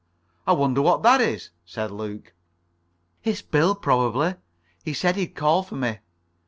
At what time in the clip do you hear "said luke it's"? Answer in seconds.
1.63-3.43